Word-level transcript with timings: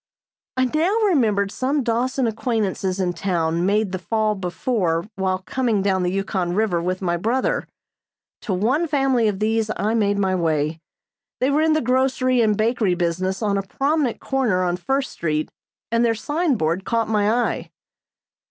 I 0.57 0.65
now 0.65 0.95
remembered 1.13 1.51
some 1.51 1.83
Dawson 1.83 2.25
acquaintances 2.25 2.99
in 2.99 3.13
town 3.13 3.67
made 3.67 3.91
the 3.91 3.99
fall 3.99 4.33
before 4.33 5.07
while 5.15 5.43
coming 5.45 5.83
down 5.83 6.01
the 6.01 6.09
Yukon 6.09 6.55
River 6.55 6.81
with 6.81 7.03
my 7.03 7.17
brother. 7.17 7.67
To 8.41 8.53
one 8.55 8.87
family 8.87 9.27
of 9.27 9.37
these 9.37 9.69
I 9.77 9.93
made 9.93 10.17
my 10.17 10.33
way. 10.33 10.79
They 11.39 11.51
were 11.51 11.61
in 11.61 11.73
the 11.73 11.81
grocery 11.81 12.41
and 12.41 12.57
bakery 12.57 12.95
business 12.95 13.43
on 13.43 13.59
a 13.59 13.61
prominent 13.61 14.19
corner 14.19 14.63
on 14.63 14.75
First 14.75 15.11
street 15.11 15.51
and 15.91 16.03
their 16.03 16.15
signboard 16.15 16.83
caught 16.83 17.07
my 17.07 17.29
eye. 17.31 17.69